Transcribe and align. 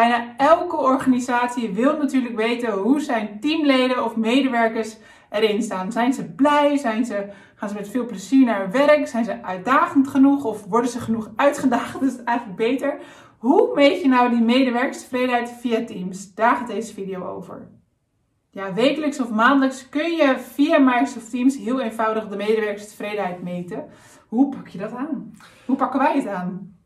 Bijna 0.00 0.34
elke 0.36 0.76
organisatie 0.76 1.70
wil 1.70 1.96
natuurlijk 1.96 2.36
weten 2.36 2.72
hoe 2.72 3.00
zijn 3.00 3.40
teamleden 3.40 4.04
of 4.04 4.16
medewerkers 4.16 4.96
erin 5.30 5.62
staan. 5.62 5.92
Zijn 5.92 6.12
ze 6.12 6.24
blij? 6.24 6.76
Zijn 6.76 7.04
ze, 7.04 7.30
gaan 7.54 7.68
ze 7.68 7.74
met 7.74 7.88
veel 7.88 8.06
plezier 8.06 8.44
naar 8.44 8.60
hun 8.60 8.70
werk? 8.70 9.08
Zijn 9.08 9.24
ze 9.24 9.42
uitdagend 9.42 10.08
genoeg 10.08 10.44
of 10.44 10.64
worden 10.64 10.90
ze 10.90 11.00
genoeg 11.00 11.30
uitgedaagd? 11.36 11.92
Dat 12.00 12.02
is 12.02 12.22
eigenlijk 12.24 12.58
beter. 12.58 13.00
Hoe 13.38 13.74
meet 13.74 14.02
je 14.02 14.08
nou 14.08 14.30
die 14.30 14.42
medewerkerstevredenheid 14.42 15.52
via 15.60 15.84
Teams? 15.84 16.34
Daar 16.34 16.56
gaat 16.56 16.68
deze 16.68 16.94
video 16.94 17.24
over. 17.24 17.68
Ja, 18.50 18.74
wekelijks 18.74 19.20
of 19.20 19.30
maandelijks 19.30 19.88
kun 19.88 20.12
je 20.12 20.38
via 20.38 20.78
Microsoft 20.78 21.30
Teams 21.30 21.56
heel 21.56 21.80
eenvoudig 21.80 22.28
de 22.28 22.36
medewerkerstevredenheid 22.36 23.42
meten. 23.42 23.84
Hoe 24.26 24.56
pak 24.56 24.68
je 24.68 24.78
dat 24.78 24.92
aan? 24.92 25.34
Hoe 25.66 25.76
pakken 25.76 26.00
wij 26.00 26.16
het 26.16 26.26
aan? 26.26 26.76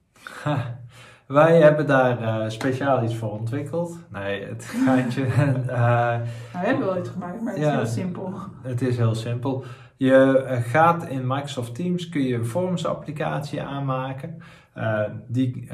Wij 1.27 1.61
hebben 1.61 1.87
daar 1.87 2.21
uh, 2.23 2.45
speciaal 2.49 3.05
iets 3.05 3.17
voor 3.17 3.31
ontwikkeld. 3.31 3.99
Nee, 4.09 4.45
het 4.47 4.65
gaatje. 4.87 5.23
uh, 5.27 5.37
nou, 5.37 6.21
we 6.53 6.59
hebben 6.59 6.87
wel 6.87 6.99
iets 6.99 7.09
gemaakt, 7.09 7.41
maar 7.43 7.53
het 7.53 7.63
is 7.63 7.69
heel 7.69 7.87
simpel. 7.87 8.33
Het 8.63 8.83
is 8.83 8.97
heel 8.97 9.15
simpel. 9.15 9.65
Je 9.97 10.39
eh, 10.39 10.63
gaat 10.63 11.09
in 11.09 11.27
Microsoft 11.27 11.75
Teams 11.75 12.09
kun 12.09 12.23
je 12.23 12.35
een 12.35 12.47
Forms 12.47 12.87
applicatie 12.87 13.63
aanmaken. 13.63 14.43
Uh, 14.77 15.01
die 15.29 15.69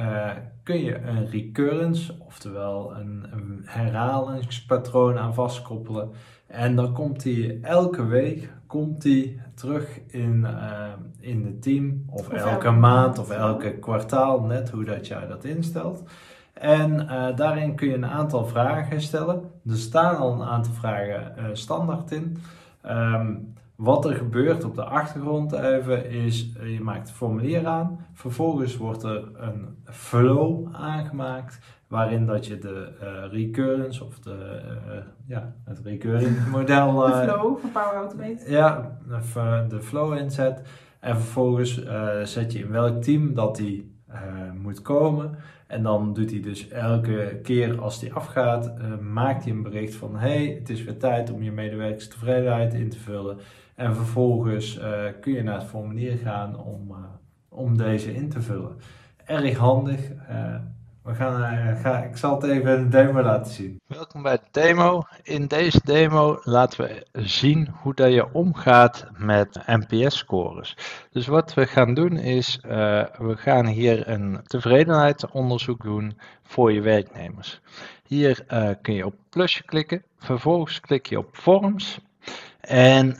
kun 0.62 0.80
je 0.80 1.00
een 1.00 1.26
recurrence, 1.30 2.14
oftewel 2.18 2.96
een, 2.96 3.26
een 3.30 3.62
herhalingspatroon 3.64 5.18
aan 5.18 5.34
vastkoppelen. 5.34 6.10
En 6.46 6.76
dan 6.76 6.92
komt 6.92 7.22
die 7.22 7.60
elke 7.60 8.06
week 8.06 8.52
komt 8.66 9.02
die 9.02 9.40
terug 9.54 10.00
in, 10.06 10.40
uh, 10.40 10.84
in 11.20 11.44
het 11.44 11.62
team. 11.62 12.04
Of, 12.10 12.28
elke, 12.28 12.70
maand 12.70 13.18
of 13.18 13.30
elke 13.30 13.78
kwartaal, 13.78 14.40
net 14.40 14.70
hoe 14.70 14.84
dat 14.84 15.06
jij 15.06 15.26
dat 15.26 15.44
instelt. 15.44 16.02
En 16.52 17.06
daarin 17.36 17.74
kun 17.74 17.88
je 17.88 17.94
een 17.94 18.06
aantal 18.06 18.46
vragen 18.46 19.00
stellen. 19.00 19.50
Er 19.66 19.76
staan 19.76 20.16
al 20.16 20.32
een 20.32 20.48
aantal 20.48 20.72
vragen 20.72 21.56
standaard 21.56 22.10
in. 22.10 22.36
Um, 22.86 23.54
wat 23.80 24.04
er 24.04 24.14
gebeurt 24.14 24.64
op 24.64 24.74
de 24.74 24.84
achtergrond 24.84 25.52
even 25.52 26.10
is, 26.10 26.52
je 26.62 26.80
maakt 26.80 27.08
een 27.08 27.14
formulier 27.14 27.66
aan. 27.66 28.06
Vervolgens 28.12 28.76
wordt 28.76 29.02
er 29.02 29.30
een 29.34 29.76
flow 29.84 30.68
aangemaakt 30.72 31.58
waarin 31.88 32.26
dat 32.26 32.46
je 32.46 32.58
de 32.58 32.92
uh, 33.02 33.32
recurrence 33.32 34.04
of 34.04 34.18
de, 34.18 34.60
uh, 34.86 34.92
ja, 35.26 35.54
het 35.64 35.80
recurring 35.84 36.46
model... 36.56 36.94
de 36.94 37.12
eh, 37.12 37.22
flow 37.22 37.58
van 37.58 37.70
Power 37.72 37.94
Automate. 37.94 38.50
Ja, 38.50 38.98
de 39.68 39.80
flow 39.82 40.16
inzet. 40.16 40.62
En 41.00 41.16
vervolgens 41.16 41.84
zet 42.22 42.52
je 42.52 42.58
in 42.58 42.70
welk 42.70 43.02
team 43.02 43.34
dat 43.34 43.56
die 43.56 43.98
moet 44.62 44.82
komen. 44.82 45.38
En 45.66 45.82
dan 45.82 46.12
doet 46.12 46.30
hij 46.30 46.40
dus 46.40 46.68
elke 46.68 47.38
keer 47.42 47.80
als 47.80 48.00
die 48.00 48.12
afgaat, 48.12 48.72
maakt 49.00 49.44
hij 49.44 49.52
een 49.52 49.62
bericht 49.62 49.94
van... 49.94 50.16
hey, 50.16 50.56
het 50.58 50.70
is 50.70 50.84
weer 50.84 50.98
tijd 50.98 51.32
om 51.32 51.42
je 51.42 51.52
medewerkers 51.52 52.08
tevredenheid 52.08 52.74
in 52.74 52.88
te 52.88 52.98
vullen. 52.98 53.38
En 53.80 53.94
vervolgens 53.96 54.80
kun 55.20 55.32
je 55.32 55.42
naar 55.42 55.58
het 55.58 55.68
formulier 55.68 56.16
gaan 56.16 56.58
om, 56.58 56.96
om 57.48 57.76
deze 57.76 58.14
in 58.14 58.28
te 58.28 58.40
vullen. 58.40 58.76
Erg 59.24 59.56
handig. 59.56 60.00
We 61.02 61.14
gaan, 61.14 61.76
ga, 61.76 61.98
ik 61.98 62.16
zal 62.16 62.40
het 62.40 62.50
even 62.50 62.78
een 62.78 62.90
demo 62.90 63.22
laten 63.22 63.52
zien. 63.52 63.80
Welkom 63.86 64.22
bij 64.22 64.36
de 64.36 64.42
demo. 64.50 65.02
In 65.22 65.46
deze 65.46 65.80
demo 65.84 66.40
laten 66.42 66.84
we 66.84 67.06
zien 67.12 67.68
hoe 67.82 67.94
dat 67.94 68.12
je 68.12 68.32
omgaat 68.32 69.06
met 69.16 69.60
NPS-scores. 69.66 70.76
Dus 71.10 71.26
wat 71.26 71.54
we 71.54 71.66
gaan 71.66 71.94
doen 71.94 72.16
is, 72.16 72.58
we 73.18 73.34
gaan 73.36 73.66
hier 73.66 74.08
een 74.08 74.40
tevredenheidsonderzoek 74.46 75.82
doen 75.82 76.18
voor 76.42 76.72
je 76.72 76.80
werknemers. 76.80 77.60
Hier 78.06 78.44
kun 78.82 78.94
je 78.94 79.06
op 79.06 79.14
plusje 79.30 79.64
klikken, 79.64 80.02
vervolgens 80.18 80.80
klik 80.80 81.06
je 81.06 81.18
op 81.18 81.28
Forms. 81.32 82.00
En 82.60 83.16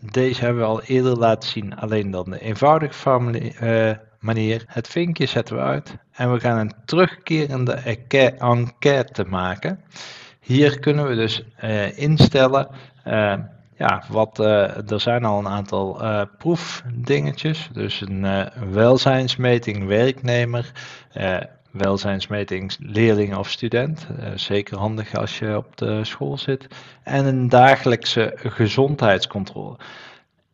deze 0.00 0.44
hebben 0.44 0.62
we 0.62 0.68
al 0.68 0.82
eerder 0.82 1.16
laten 1.16 1.48
zien, 1.48 1.76
alleen 1.76 2.10
dan 2.10 2.30
de 2.30 2.40
eenvoudige 2.40 2.94
formulier 2.94 4.00
manier. 4.20 4.64
Het 4.66 4.88
vinkje 4.88 5.26
zetten 5.26 5.56
we 5.56 5.62
uit 5.62 5.96
en 6.12 6.32
we 6.32 6.40
gaan 6.40 6.58
een 6.58 6.72
terugkerende 6.84 7.72
enquête 7.72 9.24
maken. 9.24 9.80
Hier 10.40 10.78
kunnen 10.78 11.08
we 11.08 11.14
dus 11.14 11.42
uh, 11.64 11.98
instellen, 11.98 12.68
ja, 13.76 14.02
wat, 14.08 14.38
er 14.38 15.00
zijn 15.00 15.24
al 15.24 15.38
een 15.38 15.48
aantal 15.48 16.00
proefdingetjes. 16.38 17.68
Dus 17.72 18.00
een 18.00 18.50
welzijnsmeting 18.72 19.86
werknemer, 19.86 20.72
welzijnsmeting 21.74 22.76
leerling 22.78 23.36
of 23.36 23.50
student. 23.50 24.06
zeker 24.34 24.78
handig 24.78 25.14
als 25.14 25.38
je 25.38 25.56
op 25.56 25.76
de 25.76 26.04
school 26.04 26.38
zit. 26.38 26.66
En 27.02 27.26
een 27.26 27.48
dagelijkse 27.48 28.32
gezondheidscontrole 28.36 29.76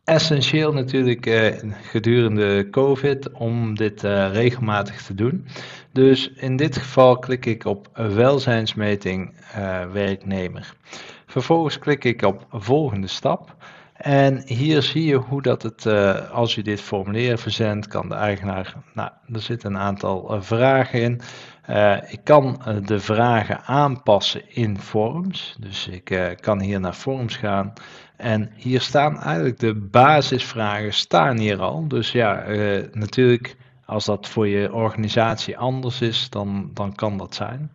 essentieel 0.03 0.73
natuurlijk 0.73 1.25
eh, 1.25 1.71
gedurende 1.81 2.69
COVID 2.69 3.31
om 3.31 3.75
dit 3.75 4.03
uh, 4.03 4.31
regelmatig 4.33 5.01
te 5.01 5.13
doen. 5.13 5.47
Dus 5.91 6.31
in 6.35 6.55
dit 6.55 6.77
geval 6.77 7.19
klik 7.19 7.45
ik 7.45 7.65
op 7.65 7.89
welzijnsmeting 7.93 9.33
werknemer. 9.91 10.73
Vervolgens 11.25 11.79
klik 11.79 12.03
ik 12.03 12.21
op 12.21 12.45
volgende 12.49 13.07
stap. 13.07 13.55
En 14.01 14.41
hier 14.45 14.81
zie 14.81 15.05
je 15.05 15.15
hoe 15.15 15.41
dat 15.41 15.63
het, 15.63 15.85
als 16.31 16.55
je 16.55 16.63
dit 16.63 16.81
formulier 16.81 17.37
verzendt, 17.37 17.87
kan 17.87 18.09
de 18.09 18.15
eigenaar, 18.15 18.75
nou, 18.93 19.09
er 19.33 19.41
zitten 19.41 19.73
een 19.73 19.81
aantal 19.81 20.41
vragen 20.41 21.01
in. 21.01 21.21
ik 22.09 22.19
kan 22.23 22.61
de 22.85 22.99
vragen 22.99 23.63
aanpassen 23.63 24.41
in 24.47 24.79
Forms. 24.79 25.55
Dus 25.59 25.87
ik 25.87 26.35
kan 26.39 26.61
hier 26.61 26.79
naar 26.79 26.93
Forms 26.93 27.35
gaan 27.35 27.73
en 28.17 28.51
hier 28.55 28.81
staan 28.81 29.19
eigenlijk 29.19 29.59
de 29.59 29.75
basisvragen 29.75 30.93
staan 30.93 31.37
hier 31.37 31.61
al. 31.61 31.87
Dus 31.87 32.11
ja, 32.11 32.43
natuurlijk, 32.91 33.55
als 33.85 34.05
dat 34.05 34.27
voor 34.27 34.47
je 34.47 34.73
organisatie 34.73 35.57
anders 35.57 36.01
is, 36.01 36.29
dan, 36.29 36.71
dan 36.73 36.95
kan 36.95 37.17
dat 37.17 37.35
zijn. 37.35 37.71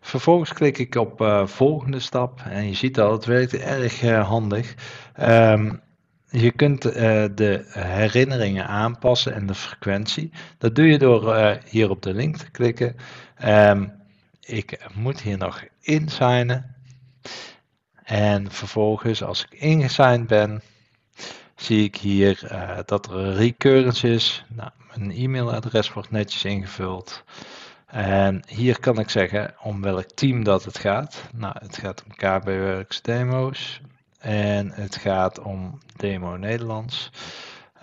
Vervolgens 0.00 0.52
klik 0.52 0.78
ik 0.78 0.94
op 0.94 1.20
uh, 1.20 1.46
volgende 1.46 2.00
stap 2.00 2.40
en 2.40 2.66
je 2.66 2.74
ziet 2.74 3.00
al, 3.00 3.12
het 3.12 3.24
werkt 3.24 3.56
erg 3.56 4.02
uh, 4.02 4.28
handig. 4.28 4.74
Um, 5.20 5.80
je 6.28 6.50
kunt 6.50 6.82
de 6.82 7.64
herinneringen 7.68 8.66
aanpassen 8.66 9.34
en 9.34 9.46
de 9.46 9.54
frequentie. 9.54 10.30
Dat 10.58 10.74
doe 10.74 10.86
je 10.86 10.98
door 10.98 11.58
hier 11.68 11.90
op 11.90 12.02
de 12.02 12.14
link 12.14 12.36
te 12.36 12.50
klikken. 12.50 12.96
Um, 13.44 13.92
ik 14.40 14.88
moet 14.94 15.20
hier 15.20 15.38
nog 15.38 15.64
insignen. 15.80 16.76
En 18.04 18.50
vervolgens, 18.50 19.22
als 19.22 19.44
ik 19.44 19.60
ingesigned 19.60 20.26
ben, 20.26 20.62
zie 21.56 21.84
ik 21.84 21.96
hier 21.96 22.50
dat 22.86 23.06
er 23.06 23.14
een 23.14 23.34
recurrence 23.34 24.08
is. 24.08 24.44
Nou, 24.48 24.70
mijn 24.96 25.10
e-mailadres 25.10 25.92
wordt 25.92 26.10
netjes 26.10 26.44
ingevuld. 26.44 27.24
En 27.90 28.42
hier 28.46 28.80
kan 28.80 28.98
ik 28.98 29.10
zeggen 29.10 29.54
om 29.62 29.82
welk 29.82 30.10
team 30.10 30.44
dat 30.44 30.64
het 30.64 30.78
gaat. 30.78 31.28
Nou, 31.34 31.54
het 31.58 31.78
gaat 31.78 32.04
om 32.04 32.14
KB 32.14 32.44
Works 32.44 33.02
Demo's. 33.02 33.80
En 34.18 34.70
het 34.72 34.96
gaat 34.96 35.38
om 35.38 35.78
Demo 35.96 36.36
Nederlands. 36.36 37.10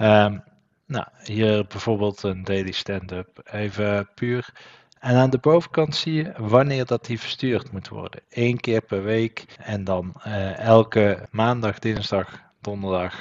Um, 0.01 0.43
nou, 0.85 1.05
hier 1.23 1.65
bijvoorbeeld 1.67 2.23
een 2.23 2.43
daily 2.43 2.71
stand-up. 2.71 3.41
Even 3.51 4.09
puur 4.15 4.53
en 4.99 5.15
aan 5.15 5.29
de 5.29 5.37
bovenkant 5.37 5.95
zie 5.95 6.13
je 6.13 6.33
wanneer 6.37 6.85
dat 6.85 7.05
die 7.05 7.19
verstuurd 7.19 7.71
moet 7.71 7.87
worden. 7.87 8.21
Eén 8.29 8.59
keer 8.59 8.81
per 8.81 9.03
week 9.03 9.45
en 9.57 9.83
dan 9.83 10.13
uh, 10.27 10.57
elke 10.59 11.27
maandag, 11.31 11.79
dinsdag, 11.79 12.41
donderdag. 12.61 13.15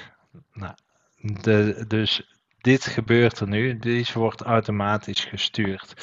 Nou, 0.53 0.75
de, 1.21 1.85
dus 1.89 2.36
dit 2.67 2.87
gebeurt 2.87 3.41
er 3.41 3.49
nu. 3.49 3.79
Deze 3.79 4.19
wordt 4.19 4.43
automatisch 4.43 5.25
gestuurd 5.25 5.95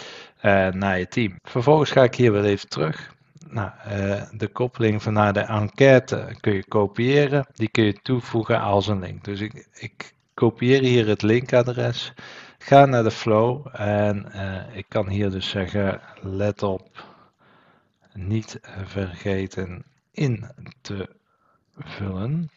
uh, 0.42 0.68
naar 0.68 1.00
je 1.00 1.08
team. 1.08 1.40
Vervolgens 1.42 1.92
ga 1.92 2.04
ik 2.04 2.16
hier 2.16 2.32
weer 2.32 2.44
even 2.44 2.70
terug. 2.70 3.16
Nou, 3.48 3.72
uh, 3.88 4.22
de 4.32 4.48
koppeling 4.48 5.04
van 5.04 5.14
naar 5.14 5.34
de 5.34 5.40
enquête 5.40 6.36
kun 6.40 6.54
je 6.54 6.68
kopiëren. 6.68 7.48
Die 7.54 7.70
kun 7.70 7.84
je 7.84 8.02
toevoegen 8.02 8.60
als 8.60 8.88
een 8.88 9.00
link. 9.00 9.24
Dus 9.24 9.40
ik, 9.40 9.68
ik 9.74 10.14
kopieer 10.34 10.82
hier 10.82 11.08
het 11.08 11.22
linkadres. 11.22 12.14
Ga 12.58 12.86
naar 12.86 13.04
de 13.04 13.12
flow 13.12 13.68
en 13.72 14.26
uh, 14.36 14.78
ik 14.78 14.86
kan 14.88 15.10
hier 15.10 15.32
dus 15.32 15.50
zeggen, 15.50 16.02
let 16.22 16.64
op 16.64 17.06
niet 18.14 18.60
vergeten 18.86 19.84
in 20.12 20.46
te 20.82 21.10
vullen 21.78 22.50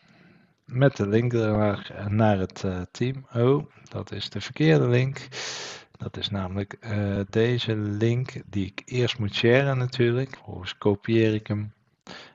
met 0.67 0.97
de 0.97 1.09
link 1.09 1.33
naar, 1.33 2.07
naar 2.09 2.39
het 2.39 2.63
uh, 2.67 2.81
team. 2.91 3.27
Oh, 3.35 3.67
dat 3.89 4.13
is 4.13 4.31
de 4.31 4.41
verkeerde 4.41 4.89
link. 4.89 5.29
Dat 5.97 6.17
is 6.17 6.31
namelijk 6.31 6.77
uh, 6.81 7.21
deze 7.31 7.77
link 7.77 8.33
die 8.47 8.67
ik 8.67 8.83
eerst 8.85 9.19
moet 9.19 9.35
sharen 9.35 9.79
natuurlijk. 9.79 10.31
Vervolgens 10.31 10.79
kopieer 10.79 11.35
ik 11.35 11.47
hem 11.47 11.73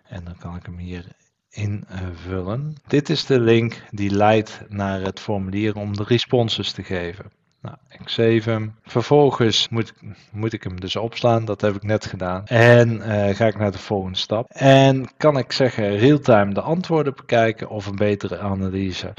en 0.04 0.24
dan 0.24 0.38
kan 0.38 0.56
ik 0.56 0.66
hem 0.66 0.78
hier 0.78 1.06
invullen. 1.50 2.75
Dit 2.88 3.10
is 3.10 3.25
de 3.25 3.39
link 3.39 3.81
die 3.89 4.12
leidt 4.12 4.62
naar 4.68 5.01
het 5.01 5.19
formulier 5.19 5.75
om 5.75 5.95
de 5.95 6.04
responses 6.04 6.72
te 6.72 6.83
geven. 6.83 7.41
Nou, 7.62 7.75
ik 7.90 8.08
save 8.08 8.50
hem. 8.50 8.75
Vervolgens 8.84 9.69
moet, 9.69 9.94
moet 10.31 10.54
ik 10.54 10.63
hem 10.63 10.80
dus 10.80 10.96
opslaan. 10.96 11.46
Dat 11.46 11.62
heb 11.62 11.75
ik 11.75 11.84
net 11.84 12.06
gedaan. 12.06 12.46
En 12.46 12.90
uh, 12.90 13.36
ga 13.36 13.46
ik 13.46 13.58
naar 13.58 13.72
de 13.72 13.78
volgende 13.78 14.18
stap. 14.18 14.50
En 14.50 15.10
kan 15.18 15.38
ik 15.38 15.52
zeggen 15.52 15.98
real-time 15.98 16.54
de 16.54 16.62
antwoorden 16.62 17.16
bekijken 17.16 17.69
of 17.69 17.86
een 17.86 17.96
betere 17.96 18.40
analyse. 18.40 19.13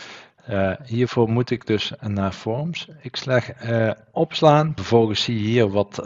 Uh, 0.51 0.73
hiervoor 0.85 1.29
moet 1.29 1.51
ik 1.51 1.67
dus 1.67 1.93
naar 2.01 2.33
Forms. 2.33 2.89
Ik 3.01 3.17
slag 3.17 3.65
uh, 3.65 3.91
opslaan. 4.11 4.73
Vervolgens 4.75 5.23
zie 5.23 5.43
je 5.43 5.49
hier 5.49 5.69
wat, 5.69 5.97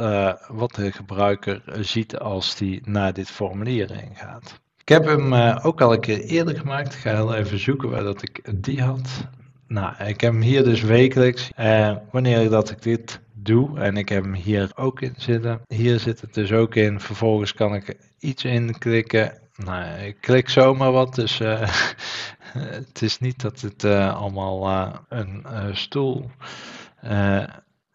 wat 0.49 0.75
de 0.75 0.93
gebruiker 0.93 1.63
ziet 1.81 2.19
als 2.19 2.57
die 2.57 2.81
naar 2.85 3.13
dit 3.13 3.31
formulier 3.31 3.91
ingaat. 3.91 4.61
Ik 4.81 4.89
heb 4.89 5.05
hem 5.05 5.35
ook 5.63 5.81
al 5.81 5.93
een 5.93 6.01
keer 6.01 6.21
eerder 6.21 6.59
gemaakt. 6.59 6.95
Ik 6.95 7.01
ga 7.01 7.15
heel 7.15 7.35
even 7.35 7.59
zoeken 7.59 7.91
waar 7.91 8.03
dat 8.03 8.23
ik 8.23 8.63
die 8.65 8.83
had. 8.83 9.27
Nou, 9.69 10.05
ik 10.05 10.21
heb 10.21 10.33
hem 10.33 10.43
hier 10.43 10.65
dus 10.65 10.83
wekelijks. 10.83 11.51
Uh, 11.59 11.97
wanneer 12.11 12.51
dat 12.51 12.71
ik 12.71 12.83
dit 12.83 13.21
doe, 13.33 13.81
en 13.81 13.97
ik 13.97 14.09
heb 14.09 14.23
hem 14.23 14.35
hier 14.35 14.71
ook 14.75 15.01
in 15.01 15.15
zitten. 15.17 15.61
Hier 15.69 15.99
zit 15.99 16.21
het 16.21 16.35
dus 16.35 16.53
ook 16.53 16.75
in. 16.75 17.01
Vervolgens 17.01 17.55
kan 17.55 17.75
ik 17.75 17.97
iets 18.19 18.45
inklikken. 18.45 19.39
Nou, 19.57 20.01
ik 20.01 20.17
klik 20.21 20.49
zomaar 20.49 20.93
wat, 20.93 21.15
dus 21.15 21.41
uh, 21.41 21.61
het 22.79 23.03
is 23.03 23.19
niet 23.19 23.41
dat 23.41 23.61
het 23.61 23.85
uh, 23.85 24.17
allemaal 24.17 24.69
een 25.09 25.45
stoel 25.73 26.31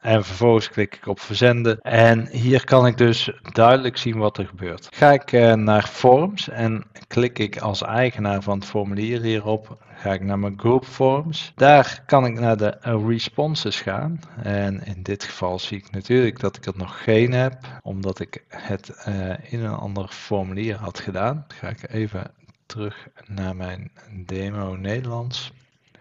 en 0.02 0.26
vervolgens 0.26 0.70
klik 0.70 0.96
ik 0.96 1.08
op 1.08 1.20
verzenden. 1.20 1.80
En 1.82 2.28
hier 2.28 2.66
kan 2.66 2.88
ik 2.88 2.98
dus 2.98 3.32
duidelijk 3.52 3.98
zien 3.98 4.18
wat 4.18 4.38
er 4.38 4.48
gebeurt. 4.48 4.88
Ga 4.92 5.12
ik 5.12 5.32
uh, 5.32 5.54
naar 5.54 5.84
Forms 5.84 6.50
en 6.50 6.86
klik 7.08 7.40
ik 7.40 7.58
als 7.58 7.82
eigenaar 7.82 8.42
van 8.42 8.60
het 8.60 8.68
formulier 8.68 9.22
hierop. 9.22 9.78
Ga 9.96 10.14
ik 10.14 10.22
naar 10.22 10.40
mijn 10.40 10.60
Group 10.60 10.86
Forms. 10.86 11.52
Daar 11.56 12.04
kan 12.06 12.26
ik 12.26 12.40
naar 12.40 12.58
de 12.58 12.78
uh, 12.88 13.08
responses 13.08 13.82
gaan. 13.82 14.20
En 14.44 14.86
in 14.86 15.04
dit 15.04 15.24
geval 15.24 15.60
zie 15.60 15.78
ik 15.78 15.92
natuurlijk 15.92 16.40
dat 16.40 16.58
ik 16.58 16.66
er 16.66 16.74
nog 16.76 17.04
geen 17.04 17.34
heb. 17.34 17.58
Omdat 17.82 18.20
ik 18.20 18.44
het 18.48 19.06
uh, 19.08 19.54
in 19.54 19.64
een 19.64 19.76
ander 19.76 20.08
formulier 20.08 20.76
had 20.76 21.00
gedaan. 21.00 21.46
Ga 21.48 21.68
ik 21.68 21.92
even 21.92 22.32
terug 22.66 23.08
naar 23.28 23.56
mijn 23.56 23.92
demo 24.26 24.76
Nederlands. 24.76 25.52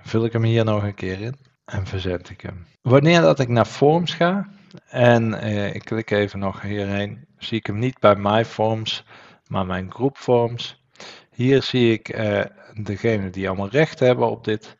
Vul 0.03 0.25
ik 0.25 0.33
hem 0.33 0.43
hier 0.43 0.65
nog 0.65 0.83
een 0.83 0.95
keer 0.95 1.21
in 1.21 1.37
en 1.71 1.87
verzend 1.87 2.31
ik 2.31 2.41
hem. 2.41 2.67
Wanneer 2.83 3.21
dat 3.21 3.39
ik 3.39 3.49
naar 3.49 3.65
Forms 3.65 4.15
ga 4.15 4.49
en 4.89 5.35
eh, 5.35 5.75
ik 5.75 5.85
klik 5.85 6.11
even 6.11 6.39
nog 6.39 6.63
hierheen, 6.63 7.27
zie 7.39 7.59
ik 7.59 7.67
hem 7.67 7.79
niet 7.79 7.99
bij 7.99 8.17
My 8.17 8.45
Forms, 8.45 9.05
maar 9.47 9.67
mijn 9.67 9.93
Group 9.93 10.17
Forms. 10.17 10.83
Hier 11.31 11.63
zie 11.63 11.93
ik 11.93 12.09
eh, 12.09 12.41
degene 12.75 13.31
die 13.31 13.49
allemaal 13.49 13.69
recht 13.69 13.99
hebben 13.99 14.31
op 14.31 14.45
dit. 14.45 14.77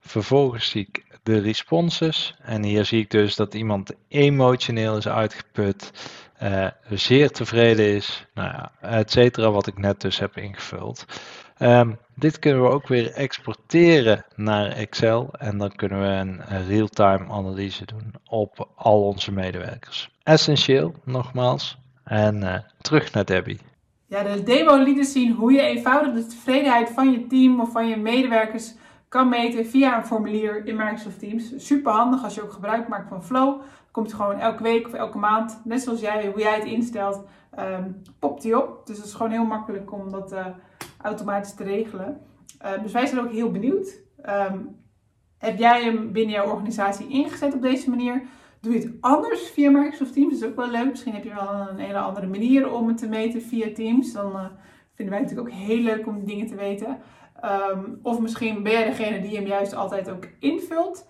Vervolgens 0.00 0.70
zie 0.70 0.88
ik 0.90 1.04
de 1.22 1.38
responses 1.38 2.34
en 2.42 2.62
hier 2.62 2.84
zie 2.84 3.00
ik 3.00 3.10
dus 3.10 3.36
dat 3.36 3.54
iemand 3.54 3.92
emotioneel 4.08 4.96
is 4.96 5.08
uitgeput, 5.08 5.92
uh, 6.42 6.66
zeer 6.90 7.30
tevreden 7.30 7.94
is, 7.94 8.26
nou 8.34 8.48
ja, 8.48 8.72
et 8.80 9.10
cetera, 9.10 9.50
wat 9.50 9.66
ik 9.66 9.78
net 9.78 10.00
dus 10.00 10.18
heb 10.18 10.36
ingevuld. 10.36 11.06
Um, 11.58 11.98
dit 12.14 12.38
kunnen 12.38 12.62
we 12.62 12.68
ook 12.68 12.88
weer 12.88 13.12
exporteren 13.12 14.24
naar 14.36 14.66
Excel 14.66 15.34
en 15.38 15.58
dan 15.58 15.76
kunnen 15.76 16.00
we 16.00 16.06
een 16.06 16.66
real-time 16.66 17.28
analyse 17.28 17.84
doen 17.84 18.14
op 18.28 18.68
al 18.76 19.04
onze 19.04 19.32
medewerkers. 19.32 20.10
Essentieel, 20.22 20.94
nogmaals. 21.04 21.78
En 22.04 22.36
uh, 22.36 22.54
terug 22.80 23.12
naar 23.12 23.24
Debbie. 23.24 23.60
Ja, 24.06 24.22
de 24.22 24.42
demo 24.42 24.82
liet 24.82 24.96
dus 24.96 25.12
zien 25.12 25.32
hoe 25.32 25.52
je 25.52 25.60
eenvoudig 25.60 26.12
de 26.14 26.26
tevredenheid 26.26 26.90
van 26.90 27.12
je 27.12 27.26
team 27.26 27.60
of 27.60 27.72
van 27.72 27.88
je 27.88 27.96
medewerkers 27.96 28.74
kan 29.12 29.28
meten 29.28 29.66
via 29.66 29.96
een 29.96 30.06
formulier 30.06 30.66
in 30.66 30.76
Microsoft 30.76 31.18
Teams. 31.18 31.52
Super 31.56 31.92
handig 31.92 32.24
als 32.24 32.34
je 32.34 32.42
ook 32.42 32.52
gebruik 32.52 32.88
maakt 32.88 33.08
van 33.08 33.24
Flow. 33.24 33.60
Komt 33.90 34.12
gewoon 34.12 34.38
elke 34.38 34.62
week 34.62 34.86
of 34.86 34.92
elke 34.92 35.18
maand, 35.18 35.60
net 35.64 35.82
zoals 35.82 36.00
jij, 36.00 36.26
hoe 36.26 36.40
jij 36.40 36.54
het 36.54 36.64
instelt, 36.64 37.24
um, 37.58 38.02
popt 38.18 38.42
die 38.42 38.62
op. 38.62 38.86
Dus 38.86 38.96
het 38.96 39.06
is 39.06 39.14
gewoon 39.14 39.32
heel 39.32 39.44
makkelijk 39.44 39.92
om 39.92 40.10
dat 40.10 40.32
uh, 40.32 40.46
automatisch 41.02 41.54
te 41.54 41.64
regelen. 41.64 42.20
Uh, 42.64 42.82
dus 42.82 42.92
wij 42.92 43.06
zijn 43.06 43.20
ook 43.20 43.30
heel 43.30 43.50
benieuwd. 43.50 44.00
Um, 44.28 44.76
heb 45.38 45.58
jij 45.58 45.84
hem 45.84 46.12
binnen 46.12 46.34
jouw 46.34 46.50
organisatie 46.50 47.08
ingezet 47.08 47.54
op 47.54 47.62
deze 47.62 47.90
manier? 47.90 48.22
Doe 48.60 48.72
je 48.72 48.78
het 48.78 48.92
anders 49.00 49.50
via 49.50 49.70
Microsoft 49.70 50.12
Teams? 50.12 50.32
Dat 50.32 50.42
is 50.42 50.48
ook 50.48 50.56
wel 50.56 50.70
leuk. 50.70 50.90
Misschien 50.90 51.14
heb 51.14 51.24
je 51.24 51.34
wel 51.34 51.68
een 51.70 51.78
hele 51.78 51.98
andere 51.98 52.26
manier 52.26 52.72
om 52.72 52.88
het 52.88 52.98
te 52.98 53.08
meten 53.08 53.42
via 53.42 53.72
Teams. 53.74 54.12
Dan 54.12 54.32
uh, 54.32 54.44
vinden 54.94 55.14
wij 55.14 55.22
natuurlijk 55.22 55.48
ook 55.48 55.62
heel 55.62 55.82
leuk 55.82 56.06
om 56.06 56.24
dingen 56.24 56.46
te 56.46 56.54
weten. 56.56 56.98
Um, 57.44 57.98
of 58.02 58.20
misschien 58.20 58.62
ben 58.62 58.72
jij 58.72 58.84
degene 58.84 59.20
die 59.20 59.36
hem 59.36 59.46
juist 59.46 59.74
altijd 59.74 60.10
ook 60.10 60.28
invult. 60.38 61.06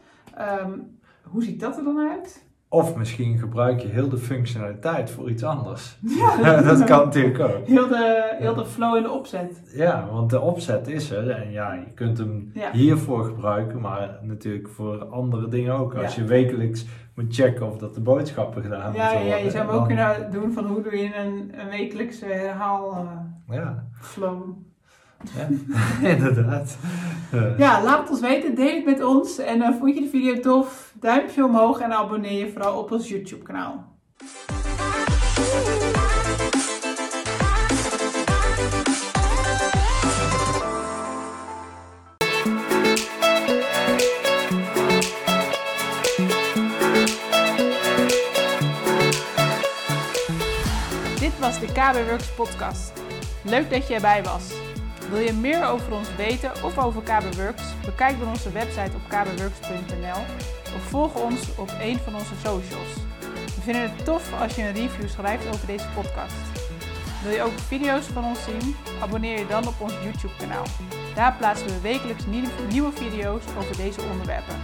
Um, 0.62 0.98
hoe 1.22 1.42
ziet 1.42 1.60
dat 1.60 1.76
er 1.76 1.84
dan 1.84 2.08
uit? 2.10 2.46
Of 2.68 2.96
misschien 2.96 3.38
gebruik 3.38 3.80
je 3.80 3.88
heel 3.88 4.08
de 4.08 4.16
functionaliteit 4.16 5.10
voor 5.10 5.30
iets 5.30 5.44
anders. 5.44 5.98
Ja, 6.00 6.62
dat 6.62 6.84
kan 6.84 7.04
natuurlijk 7.04 7.38
ook. 7.38 7.66
Heel 7.66 7.88
de, 7.88 8.34
heel 8.38 8.54
de 8.54 8.66
flow 8.66 8.96
in 8.96 9.02
de 9.02 9.10
opzet. 9.10 9.62
Ja, 9.74 10.08
want 10.12 10.30
de 10.30 10.40
opzet 10.40 10.88
is 10.88 11.10
er. 11.10 11.30
En 11.30 11.50
ja, 11.50 11.72
je 11.72 11.92
kunt 11.94 12.18
hem 12.18 12.52
hiervoor 12.72 13.24
gebruiken, 13.24 13.80
maar 13.80 14.18
natuurlijk 14.22 14.68
voor 14.68 15.04
andere 15.04 15.48
dingen 15.48 15.74
ook. 15.74 15.94
Als 15.94 16.14
je 16.14 16.24
wekelijks 16.24 16.86
moet 17.14 17.34
checken 17.34 17.66
of 17.66 17.78
dat 17.78 17.94
de 17.94 18.00
boodschappen 18.00 18.62
gedaan 18.62 18.92
worden. 18.92 19.02
Ja, 19.02 19.18
ja, 19.18 19.36
je 19.36 19.50
zou 19.50 19.66
hem 19.66 19.76
ook 19.76 19.86
kunnen 19.86 20.30
doen 20.30 20.52
van 20.52 20.66
hoe 20.66 20.82
doe 20.82 20.96
je 20.96 21.16
een, 21.16 21.52
een 21.60 21.68
wekelijkse 21.68 22.26
herhaal 22.26 22.92
uh, 22.92 23.56
ja. 23.56 23.84
flow. 24.00 24.42
Ja, 25.36 25.48
inderdaad. 26.14 26.76
Ja, 27.58 27.82
laat 27.82 27.98
het 27.98 28.10
ons 28.10 28.20
weten. 28.20 28.54
Deel 28.54 28.74
het 28.74 28.84
met 28.84 29.04
ons. 29.04 29.38
En 29.38 29.58
uh, 29.58 29.68
vond 29.78 29.94
je 29.94 30.00
de 30.00 30.08
video 30.08 30.40
tof? 30.40 30.92
Duimpje 31.00 31.44
omhoog 31.44 31.80
en 31.80 31.92
abonneer 31.92 32.38
je 32.38 32.52
vooral 32.52 32.78
op 32.78 32.90
ons 32.90 33.08
YouTube 33.08 33.42
kanaal. 33.42 33.90
Dit 51.18 51.38
was 51.40 51.60
de 51.60 51.66
KB 51.66 52.08
Works 52.08 52.30
podcast. 52.34 52.92
Leuk 53.44 53.70
dat 53.70 53.88
je 53.88 53.94
erbij 53.94 54.22
was. 54.22 54.71
Wil 55.12 55.20
je 55.20 55.32
meer 55.32 55.64
over 55.64 55.92
ons 55.92 56.16
weten 56.16 56.64
of 56.64 56.78
over 56.78 57.02
KBWorks? 57.02 57.62
Bekijk 57.84 58.18
dan 58.18 58.28
onze 58.28 58.52
website 58.52 58.90
op 58.94 59.08
kbworks.nl 59.08 60.20
of 60.76 60.82
volg 60.88 61.14
ons 61.14 61.56
op 61.56 61.70
een 61.80 61.98
van 61.98 62.14
onze 62.14 62.34
socials. 62.34 62.94
We 63.54 63.60
vinden 63.60 63.82
het 63.82 64.04
tof 64.04 64.40
als 64.40 64.54
je 64.54 64.62
een 64.62 64.72
review 64.72 65.08
schrijft 65.08 65.46
over 65.46 65.66
deze 65.66 65.86
podcast. 65.94 66.34
Wil 67.22 67.32
je 67.32 67.42
ook 67.42 67.58
video's 67.58 68.06
van 68.06 68.24
ons 68.24 68.44
zien? 68.44 68.76
Abonneer 69.02 69.38
je 69.38 69.46
dan 69.46 69.66
op 69.66 69.80
ons 69.80 69.94
YouTube 70.02 70.36
kanaal. 70.38 70.66
Daar 71.14 71.36
plaatsen 71.36 71.66
we 71.66 71.80
wekelijks 71.80 72.24
nieuwe 72.70 72.92
video's 72.92 73.42
over 73.58 73.76
deze 73.76 74.00
onderwerpen. 74.12 74.56